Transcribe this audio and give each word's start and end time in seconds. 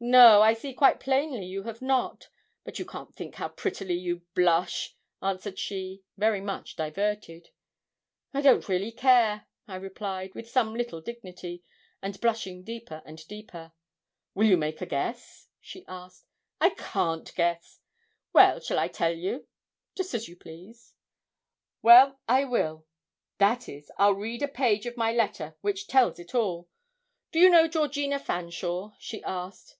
'No, 0.00 0.42
I 0.42 0.52
see 0.54 0.74
quite 0.74 1.00
plainly 1.00 1.46
you 1.46 1.64
have 1.64 1.82
not; 1.82 2.28
but 2.62 2.78
you 2.78 2.84
can't 2.84 3.12
think 3.16 3.34
how 3.34 3.48
prettily 3.48 3.94
you 3.96 4.22
blush,' 4.32 4.94
answered 5.20 5.58
she, 5.58 6.04
very 6.16 6.40
much 6.40 6.76
diverted. 6.76 7.48
'I 8.32 8.48
really 8.68 8.90
don't 8.92 8.96
care,' 8.96 9.48
I 9.66 9.74
replied, 9.74 10.36
with 10.36 10.48
some 10.48 10.76
little 10.76 11.00
dignity, 11.00 11.64
and 12.00 12.20
blushing 12.20 12.62
deeper 12.62 13.02
and 13.04 13.26
deeper. 13.26 13.72
'Will 14.36 14.46
you 14.46 14.56
make 14.56 14.80
a 14.80 14.86
guess?' 14.86 15.48
she 15.60 15.84
asked. 15.88 16.28
'I 16.60 16.70
can't 16.76 17.34
guess.' 17.34 17.80
'Well, 18.32 18.60
shall 18.60 18.78
I 18.78 18.86
tell 18.86 19.12
you?' 19.16 19.48
'Just 19.96 20.14
as 20.14 20.28
you 20.28 20.36
please.' 20.36 20.94
'Well, 21.82 22.20
I 22.28 22.44
will 22.44 22.86
that 23.38 23.68
is, 23.68 23.90
I'll 23.98 24.14
read 24.14 24.44
a 24.44 24.48
page 24.48 24.86
of 24.86 24.96
my 24.96 25.10
letter, 25.12 25.56
which 25.60 25.88
tells 25.88 26.20
it 26.20 26.36
all. 26.36 26.68
Do 27.32 27.40
you 27.40 27.50
know 27.50 27.66
Georgina 27.66 28.20
Fanshawe?' 28.20 28.92
she 29.00 29.24
asked. 29.24 29.74